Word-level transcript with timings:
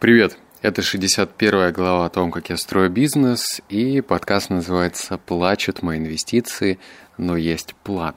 Привет! 0.00 0.38
Это 0.62 0.80
61 0.80 1.72
глава 1.72 2.06
о 2.06 2.08
том, 2.08 2.30
как 2.30 2.50
я 2.50 2.56
строю 2.56 2.88
бизнес, 2.88 3.60
и 3.68 4.00
подкаст 4.00 4.48
называется 4.48 5.18
«Плачут 5.18 5.82
мои 5.82 5.98
инвестиции, 5.98 6.78
но 7.16 7.36
есть 7.36 7.74
план». 7.82 8.14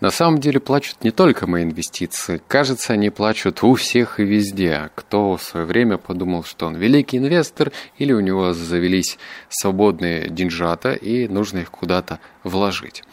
На 0.00 0.10
самом 0.10 0.40
деле 0.40 0.58
плачут 0.58 1.04
не 1.04 1.12
только 1.12 1.46
мои 1.46 1.62
инвестиции. 1.62 2.42
Кажется, 2.48 2.94
они 2.94 3.10
плачут 3.10 3.62
у 3.62 3.74
всех 3.74 4.18
и 4.18 4.24
везде. 4.24 4.90
Кто 4.96 5.36
в 5.36 5.42
свое 5.44 5.64
время 5.64 5.96
подумал, 5.96 6.42
что 6.42 6.66
он 6.66 6.74
великий 6.74 7.18
инвестор, 7.18 7.70
или 7.98 8.12
у 8.12 8.18
него 8.18 8.52
завелись 8.52 9.16
свободные 9.48 10.28
деньжата, 10.28 10.92
и 10.94 11.28
нужно 11.28 11.58
их 11.58 11.70
куда-то 11.70 12.18
вложить. 12.42 13.04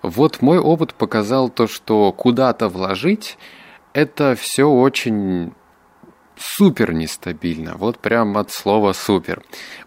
Вот 0.00 0.40
мой 0.40 0.58
опыт 0.58 0.94
показал 0.94 1.50
то, 1.50 1.66
что 1.66 2.12
куда-то 2.12 2.70
вложить– 2.70 3.36
это 3.92 4.34
все 4.36 4.64
очень 4.64 5.52
супер 6.36 6.92
нестабильно. 6.92 7.76
Вот 7.76 7.98
прям 7.98 8.36
от 8.38 8.50
слова 8.50 8.92
супер. 8.92 9.42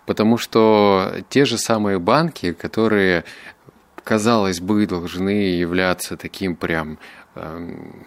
Потому 0.05 0.37
что 0.37 1.13
те 1.29 1.45
же 1.45 1.57
самые 1.57 1.99
банки, 1.99 2.53
которые, 2.53 3.23
казалось 4.03 4.59
бы, 4.59 4.85
должны 4.85 5.29
являться 5.29 6.17
таким 6.17 6.55
прям 6.55 6.97
эм, 7.35 8.05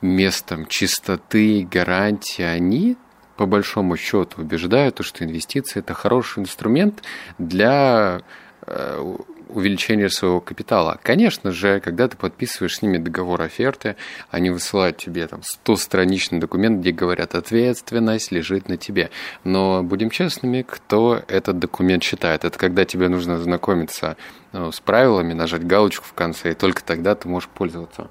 местом 0.00 0.66
чистоты, 0.66 1.66
гарантии, 1.70 2.42
они 2.42 2.96
по 3.36 3.46
большому 3.46 3.96
счету 3.96 4.42
убеждают, 4.42 4.98
что 5.02 5.24
инвестиции 5.24 5.78
это 5.78 5.94
хороший 5.94 6.40
инструмент 6.40 7.02
для 7.38 8.22
э, 8.66 9.16
увеличение 9.48 10.10
своего 10.10 10.40
капитала. 10.40 10.98
Конечно 11.02 11.52
же, 11.52 11.80
когда 11.80 12.08
ты 12.08 12.16
подписываешь 12.16 12.76
с 12.76 12.82
ними 12.82 12.98
договор 12.98 13.42
оферты, 13.42 13.96
они 14.30 14.50
высылают 14.50 14.96
тебе 14.96 15.26
там 15.26 15.40
100-страничный 15.40 16.38
документ, 16.38 16.80
где 16.80 16.92
говорят, 16.92 17.34
ответственность 17.34 18.32
лежит 18.32 18.68
на 18.68 18.76
тебе. 18.76 19.10
Но 19.44 19.82
будем 19.82 20.10
честными, 20.10 20.62
кто 20.62 21.22
этот 21.28 21.58
документ 21.58 22.02
читает? 22.02 22.44
Это 22.44 22.58
когда 22.58 22.84
тебе 22.84 23.08
нужно 23.08 23.38
знакомиться 23.38 24.16
ну, 24.52 24.72
с 24.72 24.80
правилами, 24.80 25.32
нажать 25.32 25.66
галочку 25.66 26.04
в 26.04 26.12
конце, 26.12 26.52
и 26.52 26.54
только 26.54 26.82
тогда 26.82 27.14
ты 27.14 27.28
можешь 27.28 27.48
пользоваться. 27.48 28.08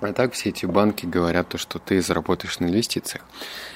А 0.00 0.12
так 0.12 0.32
все 0.32 0.50
эти 0.50 0.66
банки 0.66 1.06
говорят 1.06 1.48
то, 1.48 1.58
что 1.58 1.78
ты 1.78 2.02
заработаешь 2.02 2.58
на 2.58 2.66
инвестициях. 2.66 3.24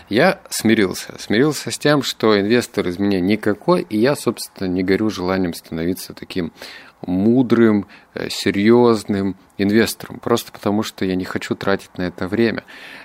Я 0.09 0.41
смирился. 0.51 1.15
Смирился 1.19 1.71
с 1.71 1.79
тем, 1.79 2.03
что 2.03 2.39
инвестор 2.39 2.89
из 2.89 2.99
меня 2.99 3.21
никакой, 3.21 3.83
и 3.89 3.97
я, 3.97 4.17
собственно, 4.17 4.69
не 4.69 4.83
горю 4.83 5.09
желанием 5.09 5.55
становиться 5.55 6.13
таким 6.13 6.53
мудрым, 7.01 7.87
э, 8.15 8.29
серьезным 8.29 9.37
инвестором. 9.57 10.19
Просто 10.19 10.53
потому, 10.53 10.83
что 10.83 11.07
я 11.07 11.15
не 11.15 11.25
хочу 11.25 11.55
тратить 11.55 11.97
на 11.97 12.03
это 12.03 12.29
время. 12.29 12.65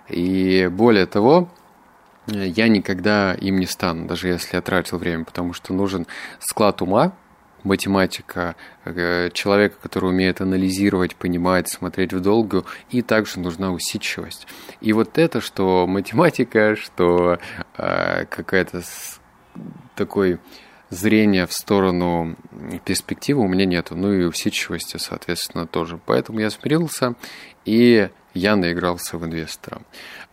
И 0.09 0.69
более 0.71 1.05
того, 1.05 1.49
я 2.27 2.67
никогда 2.67 3.33
им 3.36 3.59
не 3.59 3.66
стану, 3.66 4.08
даже 4.08 4.27
если 4.27 4.55
я 4.55 4.61
тратил 4.61 4.97
время, 4.97 5.25
потому 5.25 5.53
что 5.53 5.73
нужен 5.73 6.08
склад 6.39 6.81
ума, 6.81 7.13
математика, 7.66 8.55
э, 8.85 9.30
человека, 9.33 9.75
который 9.81 10.09
умеет 10.09 10.41
анализировать, 10.41 11.16
понимать, 11.16 11.67
смотреть 11.67 12.13
в 12.13 12.21
долгую, 12.21 12.66
и 12.89 13.02
также 13.02 13.39
нужна 13.39 13.71
усидчивость. 13.71 14.47
И 14.81 14.94
вот 14.94 15.17
это, 15.17 15.41
что 15.41 15.86
математика, 15.88 16.75
что 16.75 17.39
э, 17.77 18.25
какая-то 18.25 18.81
такой 19.95 20.39
зрение 20.89 21.47
в 21.47 21.53
сторону 21.53 22.36
перспективы 22.86 23.41
у 23.41 23.47
меня 23.47 23.66
нету, 23.66 23.95
ну 23.95 24.13
и 24.13 24.23
усидчивости, 24.23 24.97
соответственно, 24.97 25.67
тоже. 25.67 25.99
Поэтому 26.05 26.39
я 26.39 26.49
смирился 26.49 27.16
и 27.66 28.09
я 28.36 28.55
наигрался 28.55 29.17
в 29.17 29.25
инвестора. 29.25 29.81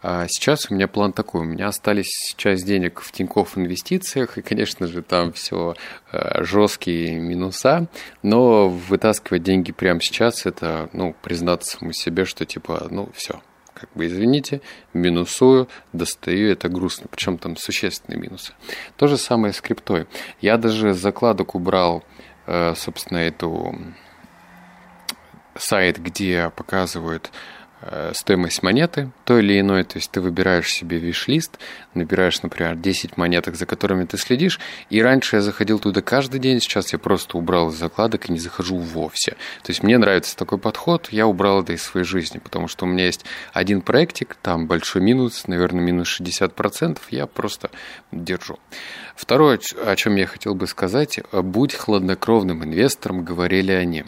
А 0.02 0.26
сейчас 0.28 0.68
у 0.68 0.74
меня 0.74 0.88
план 0.88 1.12
такой. 1.12 1.42
У 1.42 1.44
меня 1.44 1.68
остались 1.68 2.34
часть 2.36 2.66
денег 2.66 3.00
в 3.00 3.12
Тинькофф 3.12 3.56
инвестициях, 3.56 4.36
и, 4.36 4.42
конечно 4.42 4.88
же, 4.88 5.02
там 5.02 5.32
все 5.32 5.76
э, 6.10 6.42
жесткие 6.42 7.18
минуса, 7.20 7.86
но 8.22 8.68
вытаскивать 8.68 9.44
деньги 9.44 9.70
прямо 9.70 10.00
сейчас, 10.00 10.44
это, 10.44 10.90
ну, 10.92 11.14
признаться 11.22 11.78
самому 11.78 11.92
себе, 11.92 12.24
что, 12.24 12.44
типа, 12.44 12.88
ну, 12.90 13.10
все, 13.14 13.40
как 13.74 13.88
бы, 13.94 14.06
извините, 14.06 14.60
минусую, 14.92 15.68
достаю, 15.92 16.50
это 16.50 16.68
грустно, 16.68 17.06
причем 17.08 17.38
там 17.38 17.56
существенные 17.56 18.20
минусы. 18.20 18.52
То 18.96 19.06
же 19.06 19.16
самое 19.16 19.52
с 19.52 19.60
криптой. 19.60 20.08
Я 20.40 20.56
даже 20.56 20.94
закладок 20.94 21.54
убрал, 21.54 22.02
э, 22.46 22.74
собственно, 22.74 23.18
эту 23.18 23.76
сайт, 25.56 25.98
где 25.98 26.50
показывают 26.54 27.30
стоимость 28.12 28.62
монеты 28.62 29.10
той 29.24 29.42
или 29.42 29.60
иной, 29.60 29.84
то 29.84 29.98
есть 29.98 30.10
ты 30.10 30.20
выбираешь 30.20 30.72
себе 30.72 30.98
виш-лист, 30.98 31.58
набираешь, 31.94 32.42
например, 32.42 32.76
10 32.76 33.16
монеток, 33.16 33.56
за 33.56 33.66
которыми 33.66 34.04
ты 34.04 34.16
следишь, 34.16 34.60
и 34.90 35.02
раньше 35.02 35.36
я 35.36 35.42
заходил 35.42 35.78
туда 35.78 36.02
каждый 36.02 36.40
день, 36.40 36.60
сейчас 36.60 36.92
я 36.92 36.98
просто 36.98 37.38
убрал 37.38 37.70
из 37.70 37.74
закладок 37.74 38.28
и 38.28 38.32
не 38.32 38.38
захожу 38.38 38.76
вовсе. 38.76 39.32
То 39.62 39.70
есть 39.70 39.82
мне 39.82 39.98
нравится 39.98 40.36
такой 40.36 40.58
подход, 40.58 41.08
я 41.10 41.26
убрал 41.26 41.62
это 41.62 41.72
из 41.72 41.82
своей 41.82 42.06
жизни, 42.06 42.38
потому 42.38 42.68
что 42.68 42.84
у 42.84 42.88
меня 42.88 43.06
есть 43.06 43.24
один 43.52 43.80
проектик, 43.82 44.36
там 44.42 44.66
большой 44.66 45.02
минус, 45.02 45.46
наверное, 45.46 45.82
минус 45.82 46.20
60%, 46.20 46.98
я 47.10 47.26
просто 47.26 47.70
держу. 48.10 48.58
Второе, 49.14 49.60
о 49.84 49.96
чем 49.96 50.16
я 50.16 50.26
хотел 50.26 50.54
бы 50.54 50.66
сказать, 50.66 51.20
будь 51.32 51.74
хладнокровным 51.74 52.64
инвестором, 52.64 53.24
говорили 53.24 53.70
они. 53.70 54.04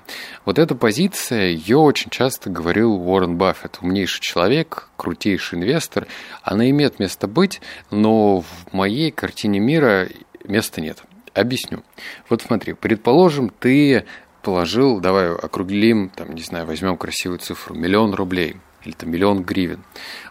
Вот 0.47 0.59
эта 0.59 0.75
позиция, 0.75 1.49
ее 1.49 1.77
очень 1.77 2.11
часто 2.11 2.49
говорил 2.49 2.95
Уоррен 2.95 3.37
Баффет, 3.37 3.79
умнейший 3.83 4.23
человек, 4.23 4.89
крутейший 5.15 5.61
инвестор. 5.61 6.07
Она 6.43 6.69
имеет 6.71 6.99
место 6.99 7.29
быть, 7.29 7.61
но 7.91 8.41
в 8.41 8.73
моей 8.73 9.13
картине 9.13 9.61
мира 9.61 10.09
места 10.45 10.81
нет. 10.81 11.03
Объясню. 11.35 11.83
Вот 12.29 12.43
смотри, 12.43 12.75
предположим, 12.75 13.49
ты 13.49 14.05
положил, 14.43 15.01
давай 15.01 15.33
округлим, 15.33 16.11
там, 16.11 16.35
не 16.35 16.43
знаю, 16.43 16.67
возьмем 16.67 16.97
красивую 16.97 17.39
цифру, 17.39 17.75
миллион 17.75 18.15
рублей 18.15 18.57
или 18.85 18.93
там 18.93 19.11
миллион 19.11 19.43
гривен. 19.43 19.85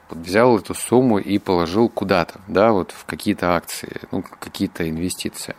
Вот 0.09 0.19
взял 0.19 0.57
эту 0.57 0.75
сумму 0.75 1.17
и 1.17 1.39
положил 1.39 1.89
куда-то, 1.89 2.41
да, 2.47 2.71
вот 2.71 2.91
в 2.91 3.05
какие-то 3.05 3.55
акции, 3.55 4.01
ну, 4.11 4.21
какие-то 4.21 4.87
инвестиции. 4.87 5.55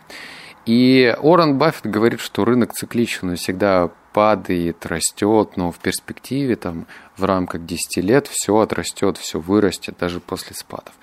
И 0.65 1.15
Уоррен 1.19 1.57
Баффет 1.57 1.91
говорит, 1.91 2.21
что 2.21 2.45
рынок 2.45 2.73
цикличен, 2.73 3.29
он 3.29 3.35
всегда 3.35 3.91
падает, 4.15 4.85
растет, 4.85 5.57
но 5.57 5.73
в 5.73 5.79
перспективе, 5.79 6.55
там, 6.55 6.87
в 7.17 7.25
рамках 7.25 7.65
10 7.65 7.97
лет 7.97 8.27
все 8.27 8.57
отрастет, 8.59 9.17
все 9.17 9.41
вырастет, 9.41 9.97
даже 9.99 10.21
после 10.21 10.55
спадов. 10.55 10.93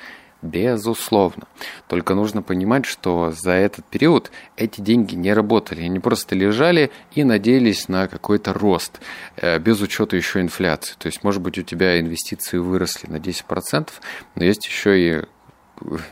Безусловно. 0.40 1.46
Только 1.88 2.14
нужно 2.14 2.40
понимать, 2.40 2.86
что 2.86 3.30
за 3.30 3.50
этот 3.50 3.84
период 3.84 4.30
эти 4.56 4.80
деньги 4.80 5.14
не 5.14 5.34
работали. 5.34 5.82
Они 5.82 6.00
просто 6.00 6.34
лежали 6.34 6.90
и 7.12 7.22
надеялись 7.22 7.86
на 7.86 8.08
какой-то 8.08 8.54
рост, 8.54 9.02
э, 9.36 9.58
без 9.58 9.82
учета 9.82 10.16
еще 10.16 10.40
инфляции. 10.40 10.94
То 10.98 11.08
есть, 11.08 11.22
может 11.22 11.42
быть, 11.42 11.58
у 11.58 11.62
тебя 11.62 12.00
инвестиции 12.00 12.56
выросли 12.56 13.10
на 13.10 13.18
10%, 13.18 13.90
но 14.36 14.44
есть 14.44 14.64
еще 14.64 14.98
и 14.98 15.24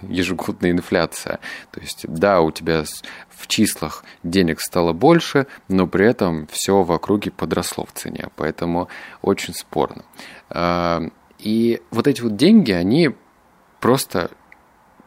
ежегодная 0.02 0.70
инфляция. 0.70 1.40
То 1.70 1.80
есть, 1.80 2.04
да, 2.08 2.40
у 2.40 2.50
тебя 2.50 2.84
в 3.28 3.46
числах 3.46 4.04
денег 4.22 4.60
стало 4.60 4.92
больше, 4.92 5.46
но 5.68 5.86
при 5.86 6.06
этом 6.06 6.46
все 6.48 6.82
в 6.82 6.92
округе 6.92 7.30
подросло 7.30 7.84
в 7.84 7.92
цене. 7.92 8.28
Поэтому 8.36 8.88
очень 9.22 9.54
спорно. 9.54 10.04
А, 10.48 11.02
и 11.38 11.80
вот 11.90 12.06
эти 12.06 12.20
вот 12.20 12.36
деньги, 12.36 12.72
они 12.72 13.10
просто 13.80 14.30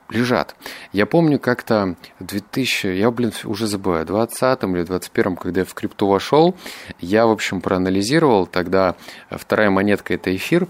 лежат. 0.09 0.55
Я 0.91 1.05
помню 1.05 1.39
как-то 1.39 1.95
в 2.19 2.25
2000, 2.25 2.87
я, 2.87 3.11
блин, 3.11 3.31
уже 3.45 3.67
забываю, 3.67 4.05
20 4.05 4.63
или 4.63 4.83
21 4.83 5.35
когда 5.35 5.61
я 5.61 5.65
в 5.65 5.73
крипту 5.73 6.07
вошел, 6.07 6.55
я, 6.99 7.25
в 7.25 7.31
общем, 7.31 7.61
проанализировал, 7.61 8.45
тогда 8.45 8.95
вторая 9.29 9.69
монетка– 9.69 10.13
это 10.15 10.35
эфир, 10.35 10.67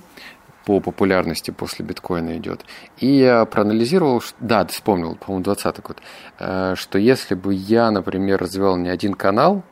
по 0.65 0.79
популярности 0.79 1.51
после 1.51 1.85
биткоина 1.85 2.37
идет. 2.37 2.65
И 2.97 3.07
я 3.07 3.45
проанализировал, 3.45 4.21
что, 4.21 4.35
да, 4.39 4.65
вспомнил, 4.65 5.15
по-моему, 5.15 5.43
20 5.43 5.81
год, 5.81 6.01
э, 6.39 6.75
что 6.75 6.97
если 6.97 7.35
бы 7.35 7.53
я, 7.53 7.91
например, 7.91 8.39
развивал 8.39 8.77
не 8.77 8.89
один 8.89 9.13
канал, 9.13 9.63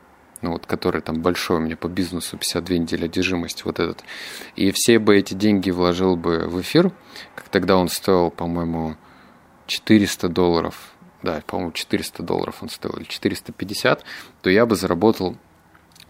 ну 0.42 0.52
вот, 0.52 0.66
который 0.66 1.00
там 1.00 1.22
большой 1.22 1.58
у 1.58 1.60
меня 1.60 1.76
по 1.76 1.88
бизнесу, 1.88 2.36
52 2.36 2.76
недели 2.78 3.04
одержимости, 3.04 3.62
вот 3.64 3.78
этот. 3.78 4.02
И 4.56 4.72
все 4.72 4.98
бы 4.98 5.16
эти 5.16 5.34
деньги 5.34 5.70
вложил 5.70 6.16
бы 6.16 6.46
в 6.48 6.60
эфир, 6.60 6.92
как 7.34 7.48
тогда 7.48 7.76
он 7.76 7.88
стоил, 7.88 8.30
по-моему, 8.30 8.96
400 9.66 10.28
долларов, 10.28 10.92
да, 11.22 11.42
по-моему, 11.46 11.72
400 11.72 12.22
долларов 12.22 12.58
он 12.60 12.68
стоил, 12.68 12.94
или 12.96 13.04
450, 13.04 14.04
то 14.42 14.50
я 14.50 14.66
бы 14.66 14.74
заработал 14.74 15.36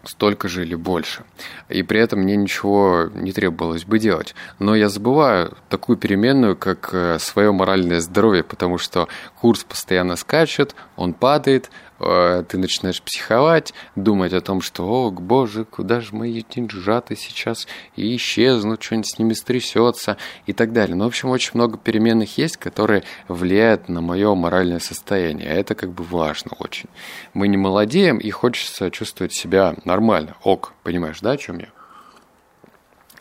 столько 0.05 0.49
же 0.49 0.63
или 0.63 0.75
больше. 0.75 1.25
И 1.73 1.83
при 1.83 2.01
этом 2.01 2.21
мне 2.21 2.37
ничего 2.37 3.09
не 3.15 3.33
требовалось 3.33 3.85
бы 3.85 3.99
делать. 3.99 4.35
Но 4.59 4.75
я 4.75 4.91
забываю 4.91 5.57
такую 5.71 5.97
переменную, 5.97 6.55
как 6.57 6.91
э, 6.93 7.19
свое 7.19 7.51
моральное 7.53 8.01
здоровье, 8.01 8.45
потому 8.45 8.77
что 8.77 9.09
курс 9.41 9.65
постоянно 9.65 10.17
скачет, 10.17 10.75
он 10.97 11.15
падает, 11.15 11.71
э, 11.99 12.45
ты 12.47 12.59
начинаешь 12.59 13.01
психовать, 13.01 13.73
думать 13.97 14.35
о 14.35 14.43
том, 14.43 14.61
что, 14.61 14.85
о, 14.85 15.11
боже, 15.11 15.65
куда 15.65 16.01
же 16.01 16.15
мои 16.15 16.43
деньжаты 16.43 17.17
сейчас 17.17 17.67
и 17.97 18.17
исчезнут, 18.17 18.83
что-нибудь 18.83 19.09
с 19.09 19.19
ними 19.19 19.33
стрясется 19.33 20.19
и 20.45 20.53
так 20.53 20.73
далее. 20.73 20.95
Ну, 20.95 21.05
в 21.05 21.09
общем, 21.09 21.31
очень 21.31 21.53
много 21.55 21.79
переменных 21.79 22.37
есть, 22.37 22.59
которые 22.59 23.03
влияют 23.29 23.89
на 23.89 24.03
мое 24.03 24.35
моральное 24.35 24.81
состояние. 24.81 25.49
А 25.49 25.55
это 25.55 25.75
как 25.75 25.91
бы 25.93 26.05
важно 26.05 26.51
очень. 26.59 26.91
Мы 27.33 27.49
не 27.49 27.57
молодеем, 27.57 28.19
и 28.19 28.31
хочется 28.31 28.91
чувствовать 28.91 29.33
себя 29.33 29.75
нормально. 29.87 30.37
Ок, 30.43 30.75
понимаешь, 30.83 31.21
да, 31.21 31.33
о 31.33 31.37
чем? 31.37 31.62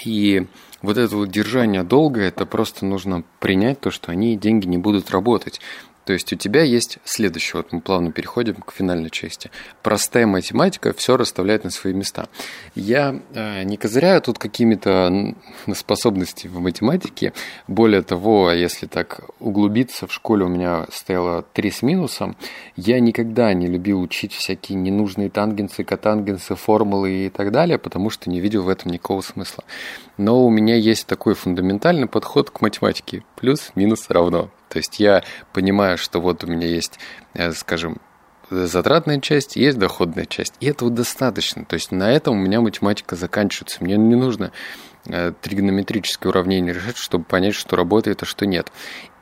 И 0.06 0.48
вот 0.82 0.98
это 0.98 1.16
вот 1.16 1.30
держание 1.30 1.84
долга, 1.84 2.22
это 2.22 2.46
просто 2.46 2.86
нужно 2.86 3.24
принять 3.40 3.80
то, 3.80 3.92
что 3.92 4.12
они 4.12 4.36
деньги 4.36 4.68
не 4.68 4.78
будут 4.78 5.12
работать. 5.12 5.62
То 6.12 6.16
есть 6.16 6.34
у 6.34 6.36
тебя 6.36 6.64
есть 6.64 6.98
следующее, 7.06 7.62
вот 7.62 7.72
мы 7.72 7.80
плавно 7.80 8.12
переходим 8.12 8.56
к 8.56 8.74
финальной 8.74 9.10
части. 9.10 9.50
Простая 9.82 10.28
математика 10.28 10.92
все 10.92 11.16
расставляет 11.16 11.64
на 11.64 11.70
свои 11.70 11.94
места. 11.94 12.28
Я 12.76 13.22
э, 13.34 13.64
не 13.64 13.78
козыряю 13.78 14.22
тут 14.22 14.38
какими-то 14.38 15.34
способностями 15.74 16.52
в 16.52 16.60
математике. 16.60 17.32
Более 17.70 18.02
того, 18.02 18.52
если 18.52 18.88
так 18.88 19.22
углубиться, 19.40 20.06
в 20.06 20.12
школе 20.12 20.44
у 20.44 20.50
меня 20.50 20.86
стояло 20.92 21.44
3 21.54 21.72
с 21.72 21.82
минусом. 21.82 22.36
Я 22.76 23.00
никогда 23.00 23.54
не 23.54 23.68
любил 23.68 24.02
учить 24.02 24.34
всякие 24.34 24.78
ненужные 24.78 25.30
тангенсы, 25.30 25.86
котангенсы, 25.86 26.56
формулы 26.56 27.28
и 27.28 27.30
так 27.30 27.54
далее, 27.54 27.78
потому 27.78 28.10
что 28.10 28.30
не 28.30 28.42
видел 28.42 28.64
в 28.64 28.68
этом 28.68 28.92
никакого 28.92 29.22
смысла. 29.22 29.64
Но 30.18 30.46
у 30.46 30.50
меня 30.50 30.76
есть 30.76 31.08
такой 31.08 31.36
фундаментальный 31.36 32.08
подход 32.08 32.50
к 32.50 32.60
математике. 32.60 33.24
Плюс-минус 33.38 34.10
равно. 34.10 34.52
То 34.72 34.78
есть 34.78 35.00
я 35.00 35.24
понимаю, 35.52 35.98
что 35.98 36.22
вот 36.22 36.46
у 36.46 36.48
меня 36.48 36.66
есть, 36.66 36.98
э, 37.34 37.52
скажем, 37.52 37.98
затратная 38.50 39.20
часть, 39.20 39.56
есть 39.56 39.78
доходная 39.78 40.26
часть. 40.26 40.54
И 40.62 40.68
этого 40.68 40.90
достаточно. 40.90 41.66
То 41.66 41.74
есть 41.74 41.92
на 41.92 42.12
этом 42.12 42.38
у 42.38 42.42
меня 42.42 42.62
математика 42.62 43.16
заканчивается. 43.16 43.84
Мне 43.84 43.98
не 43.98 44.16
нужно 44.16 44.52
э, 45.08 45.34
тригонометрические 45.42 46.30
уравнения 46.30 46.72
решать, 46.72 46.96
чтобы 46.96 47.26
понять, 47.26 47.56
что 47.56 47.76
работает, 47.76 48.24
а 48.24 48.26
что 48.26 48.46
нет. 48.46 48.72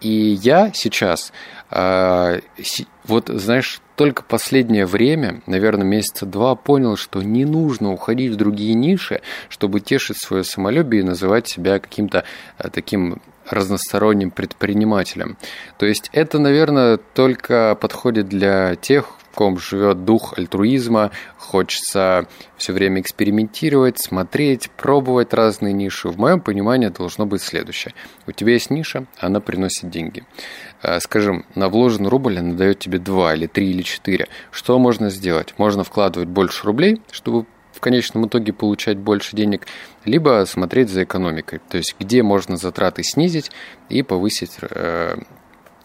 И 0.02 0.38
я 0.42 0.72
сейчас, 0.72 1.34
э, 1.72 2.42
вот 3.06 3.30
знаешь, 3.30 3.82
только 3.96 4.22
последнее 4.24 4.86
время, 4.86 5.42
наверное, 5.48 5.86
месяца 5.86 6.28
два, 6.28 6.54
понял, 6.54 6.96
что 6.96 7.24
не 7.24 7.46
нужно 7.46 7.92
уходить 7.92 8.32
в 8.32 8.36
другие 8.36 8.76
ниши, 8.76 9.22
чтобы 9.50 9.80
тешить 9.80 10.18
свое 10.18 10.44
самолюбие 10.44 11.02
и 11.02 11.06
называть 11.06 11.48
себя 11.48 11.80
каким-то 11.80 12.24
таким 12.72 13.20
разносторонним 13.50 14.32
предпринимателем. 14.32 15.38
То 15.78 15.86
есть 15.86 16.10
это, 16.14 16.40
наверное, 16.40 16.98
только 16.98 17.78
подходит 17.80 18.28
для 18.28 18.76
тех, 18.76 19.06
в 19.32 19.36
ком 19.36 19.60
живет 19.60 20.06
дух 20.06 20.38
альтруизма, 20.38 21.12
хочется 21.38 22.28
все 22.58 22.74
время 22.74 23.02
экспериментировать, 23.02 24.00
смотреть, 24.00 24.70
пробовать 24.72 25.34
разные 25.34 25.74
ниши. 25.74 26.10
В 26.10 26.18
моем 26.18 26.42
понимании 26.42 26.88
должно 26.88 27.26
быть 27.26 27.42
следующее. 27.42 27.94
У 28.28 28.32
тебя 28.32 28.54
есть 28.54 28.70
ниша, 28.70 29.06
она 29.20 29.40
приносит 29.40 29.90
деньги. 29.90 30.24
Э, 30.82 31.00
скажем, 31.00 31.46
на 31.56 31.70
вложенный 31.70 32.10
рубль 32.10 32.40
она 32.40 32.54
дает 32.54 32.80
тебе 32.80 33.00
2 33.00 33.36
или 33.36 33.48
3 33.48 33.70
или 33.70 33.82
4. 33.82 34.28
Что 34.52 34.80
можно 34.80 35.10
сделать? 35.10 35.54
Можно 35.58 35.84
вкладывать 35.84 36.30
больше 36.30 36.66
рублей, 36.66 37.02
чтобы 37.12 37.46
в 37.80 37.82
конечном 37.82 38.28
итоге 38.28 38.52
получать 38.52 38.98
больше 38.98 39.38
денег, 39.38 39.66
либо 40.04 40.44
смотреть 40.46 40.90
за 40.90 41.06
экономикой, 41.06 41.62
то 41.70 41.78
есть 41.78 41.96
где 41.98 42.24
можно 42.24 42.58
затраты 42.58 43.04
снизить 43.04 43.52
и 43.88 44.04
повысить 44.04 44.58
э, 44.60 45.16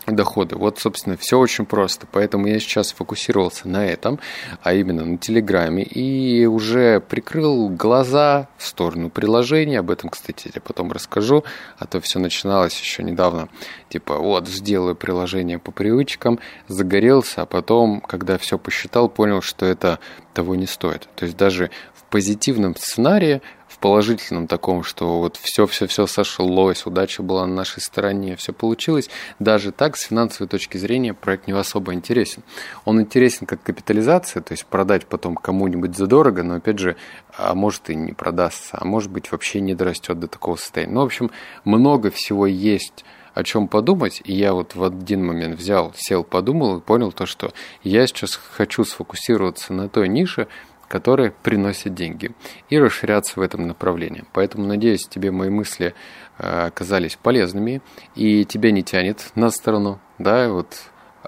доходы. 0.07 0.57
Вот, 0.57 0.79
собственно, 0.79 1.17
все 1.17 1.39
очень 1.39 1.65
просто. 1.65 2.07
Поэтому 2.11 2.47
я 2.47 2.59
сейчас 2.61 2.93
фокусировался 2.93 3.69
на 3.69 3.87
этом, 3.87 4.19
а 4.63 4.75
именно 4.75 5.05
на 5.05 5.19
Телеграме, 5.19 5.83
и 5.83 6.47
уже 6.47 7.01
прикрыл 7.01 7.69
глаза 7.71 8.49
в 8.59 8.67
сторону 8.67 9.11
приложения. 9.11 9.79
Об 9.79 9.91
этом, 9.91 10.11
кстати, 10.11 10.51
я 10.55 10.61
потом 10.61 10.93
расскажу, 10.93 11.45
а 11.79 11.87
то 11.87 12.01
все 12.01 12.19
начиналось 12.19 12.79
еще 12.79 13.03
недавно. 13.03 13.49
Типа, 13.89 14.19
вот, 14.19 14.49
сделаю 14.49 14.95
приложение 14.95 15.59
по 15.59 15.71
привычкам, 15.71 16.39
загорелся, 16.69 17.43
а 17.43 17.47
потом, 17.47 18.01
когда 18.01 18.39
все 18.39 18.59
посчитал, 18.59 19.09
понял, 19.09 19.41
что 19.41 19.67
это 19.67 19.99
того 20.35 20.55
не 20.55 20.67
стоит. 20.67 21.09
То 21.15 21.25
есть 21.25 21.37
даже 21.37 21.71
в 21.95 22.05
позитивном 22.11 22.77
сценарии 22.77 23.41
положительном 23.85 24.47
таком, 24.47 24.83
что 24.83 25.21
вот 25.21 25.37
все-все-все 25.37 26.07
сошлось, 26.07 26.87
удача 26.87 27.23
была 27.23 27.47
на 27.47 27.53
нашей 27.53 27.83
стороне, 27.83 28.35
все 28.35 28.55
получилось, 28.55 29.11
даже 29.39 29.73
так, 29.73 29.99
с 29.99 30.05
финансовой 30.05 30.49
точки 30.49 30.79
зрения, 30.79 31.13
проект 31.13 31.47
не 31.47 31.53
особо 31.53 31.93
интересен. 31.93 32.43
Он 32.87 32.99
интересен 33.03 33.47
как 33.47 33.63
капитализация, 33.63 34.41
то 34.41 34.53
есть 34.53 34.65
продать 34.65 35.05
потом 35.05 35.35
кому-нибудь 35.35 35.95
задорого, 35.99 36.43
но 36.43 36.55
опять 36.55 36.79
же, 36.79 36.97
а 37.37 37.55
может 37.55 37.91
и 37.91 37.95
не 37.95 38.15
продастся, 38.15 38.79
а 38.81 38.87
может 38.87 39.11
быть 39.11 39.31
вообще 39.31 39.61
не 39.61 39.75
дорастет 39.75 40.19
до 40.19 40.29
такого 40.29 40.57
состояния. 40.57 40.95
Ну, 40.95 41.03
в 41.03 41.05
общем, 41.05 41.31
много 41.67 42.11
всего 42.11 42.47
есть 42.47 43.05
о 43.35 43.45
чем 43.45 43.69
подумать, 43.69 44.23
и 44.25 44.33
я 44.33 44.55
вот 44.55 44.75
в 44.75 44.83
один 44.83 45.27
момент 45.27 45.59
взял, 45.59 45.93
сел, 45.95 46.25
подумал 46.25 46.79
и 46.79 46.81
понял 46.81 47.13
то, 47.13 47.27
что 47.27 47.53
я 47.83 48.07
сейчас 48.07 48.35
хочу 48.35 48.85
сфокусироваться 48.85 49.75
на 49.75 49.91
той 49.91 50.09
нише, 50.09 50.49
которые 50.95 51.33
приносят 51.33 51.93
деньги, 51.93 52.31
и 52.71 52.79
расширяться 52.79 53.41
в 53.41 53.43
этом 53.43 53.67
направлении. 53.67 54.23
Поэтому, 54.33 54.65
надеюсь, 54.65 55.09
тебе 55.09 55.33
мои 55.33 55.51
мысли 55.51 55.93
э, 56.39 56.67
оказались 56.67 57.19
полезными, 57.21 57.83
и 58.15 58.45
тебя 58.45 58.71
не 58.71 58.85
тянет 58.85 59.33
на 59.35 59.51
сторону, 59.51 59.99
да, 60.19 60.49
вот 60.51 60.77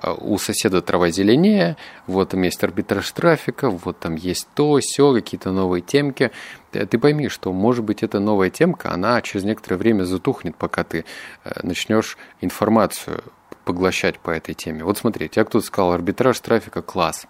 э, 0.00 0.14
у 0.20 0.38
соседа 0.38 0.82
трава 0.82 1.10
зеленее, 1.10 1.76
вот 2.06 2.28
там 2.28 2.42
есть 2.42 2.62
арбитраж 2.62 3.10
трафика, 3.10 3.68
вот 3.68 3.98
там 3.98 4.14
есть 4.14 4.46
то, 4.54 4.78
все, 4.78 5.12
какие-то 5.12 5.50
новые 5.50 5.82
темки. 5.82 6.30
Ты 6.70 6.96
пойми, 6.96 7.28
что, 7.28 7.52
может 7.52 7.84
быть, 7.84 8.04
эта 8.04 8.20
новая 8.20 8.50
темка, 8.50 8.92
она 8.92 9.20
через 9.20 9.44
некоторое 9.44 9.78
время 9.78 10.04
затухнет, 10.04 10.54
пока 10.54 10.84
ты 10.84 11.04
э, 11.42 11.60
начнешь 11.64 12.16
информацию 12.40 13.24
поглощать 13.66 14.20
по 14.20 14.30
этой 14.30 14.54
теме. 14.54 14.84
Вот 14.84 14.96
смотри, 14.96 15.28
я 15.34 15.44
кто-то 15.44 15.66
сказал, 15.66 15.92
арбитраж 15.92 16.38
трафика 16.38 16.82
класс. 16.82 17.26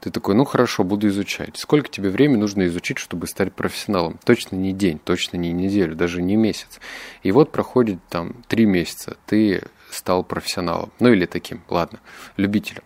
Ты 0.00 0.10
такой, 0.10 0.34
ну 0.34 0.44
хорошо, 0.44 0.82
буду 0.82 1.08
изучать. 1.08 1.56
Сколько 1.58 1.88
тебе 1.88 2.08
времени 2.08 2.38
нужно 2.38 2.66
изучить, 2.66 2.98
чтобы 2.98 3.26
стать 3.26 3.52
профессионалом? 3.52 4.18
Точно 4.24 4.56
не 4.56 4.72
день, 4.72 4.98
точно 4.98 5.36
не 5.36 5.52
неделю, 5.52 5.94
даже 5.94 6.22
не 6.22 6.36
месяц. 6.36 6.80
И 7.22 7.32
вот 7.32 7.52
проходит 7.52 7.98
там 8.08 8.42
три 8.48 8.64
месяца, 8.64 9.18
ты 9.26 9.62
стал 9.94 10.24
профессионалом, 10.24 10.92
ну 11.00 11.12
или 11.12 11.26
таким, 11.26 11.62
ладно, 11.68 12.00
любителем. 12.36 12.82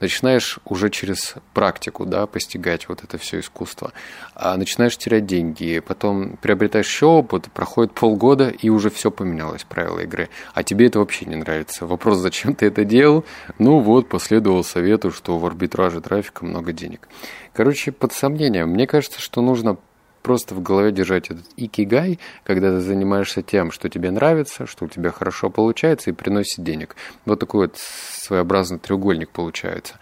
Начинаешь 0.00 0.58
уже 0.64 0.90
через 0.90 1.34
практику, 1.54 2.06
да, 2.06 2.26
постигать 2.26 2.88
вот 2.88 3.04
это 3.04 3.18
все 3.18 3.40
искусство, 3.40 3.92
а 4.34 4.56
начинаешь 4.56 4.96
терять 4.96 5.26
деньги, 5.26 5.80
потом 5.80 6.36
приобретаешь 6.36 6.86
еще 6.86 7.06
опыт, 7.06 7.50
проходит 7.52 7.92
полгода, 7.92 8.48
и 8.48 8.68
уже 8.68 8.90
все 8.90 9.10
поменялось, 9.10 9.64
правила 9.64 10.00
игры, 10.00 10.28
а 10.54 10.62
тебе 10.62 10.86
это 10.86 10.98
вообще 10.98 11.26
не 11.26 11.36
нравится. 11.36 11.86
Вопрос, 11.86 12.18
зачем 12.18 12.54
ты 12.54 12.66
это 12.66 12.84
делал? 12.84 13.24
Ну 13.58 13.80
вот, 13.80 14.08
последовал 14.08 14.64
совету, 14.64 15.10
что 15.12 15.38
в 15.38 15.46
арбитраже 15.46 16.00
трафика 16.00 16.44
много 16.44 16.72
денег. 16.72 17.08
Короче, 17.52 17.92
под 17.92 18.12
сомнением, 18.12 18.70
мне 18.70 18.86
кажется, 18.86 19.20
что 19.20 19.42
нужно 19.42 19.76
просто 20.22 20.54
в 20.54 20.62
голове 20.62 20.92
держать 20.92 21.30
этот 21.30 21.46
икигай, 21.56 22.18
когда 22.44 22.70
ты 22.70 22.80
занимаешься 22.80 23.42
тем, 23.42 23.70
что 23.70 23.88
тебе 23.88 24.10
нравится, 24.10 24.66
что 24.66 24.84
у 24.84 24.88
тебя 24.88 25.10
хорошо 25.10 25.50
получается 25.50 26.10
и 26.10 26.12
приносит 26.12 26.64
денег. 26.64 26.96
Вот 27.24 27.40
такой 27.40 27.66
вот 27.66 27.76
своеобразный 27.76 28.78
треугольник 28.78 29.30
получается. 29.30 29.94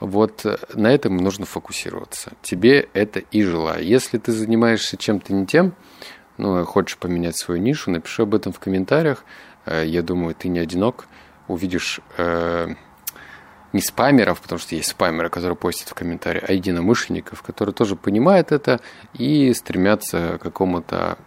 Вот 0.00 0.44
э, 0.44 0.56
на 0.74 0.92
этом 0.92 1.16
нужно 1.16 1.46
фокусироваться. 1.46 2.32
Тебе 2.42 2.88
это 2.92 3.20
и 3.20 3.42
желаю. 3.44 3.84
Если 3.84 4.18
ты 4.18 4.32
занимаешься 4.32 4.96
чем-то 4.96 5.32
не 5.32 5.46
тем, 5.46 5.74
ну, 6.38 6.64
хочешь 6.64 6.96
поменять 6.96 7.36
свою 7.36 7.60
нишу, 7.60 7.90
напиши 7.90 8.22
об 8.22 8.34
этом 8.34 8.52
в 8.52 8.58
комментариях. 8.58 9.24
Э, 9.64 9.84
я 9.86 10.02
думаю, 10.02 10.34
ты 10.34 10.48
не 10.48 10.58
одинок. 10.58 11.06
Увидишь 11.46 12.00
э, 12.16 12.74
не 13.72 13.80
спамеров, 13.80 14.40
потому 14.40 14.58
что 14.58 14.74
есть 14.74 14.90
спамеры, 14.90 15.30
которые 15.30 15.56
постят 15.56 15.88
в 15.88 15.94
комментарии, 15.94 16.42
а 16.46 16.52
единомышленников, 16.52 17.42
которые 17.42 17.74
тоже 17.74 17.96
понимают 17.96 18.52
это 18.52 18.80
и 19.14 19.52
стремятся 19.54 20.38
к 20.38 20.42
какому-то 20.42 21.18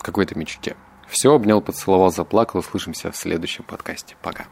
какой-то 0.00 0.38
мечте. 0.38 0.76
Все, 1.08 1.32
обнял, 1.32 1.60
поцеловал, 1.60 2.10
заплакал. 2.10 2.60
Услышимся 2.60 3.10
в 3.10 3.16
следующем 3.16 3.64
подкасте. 3.64 4.16
Пока. 4.22 4.46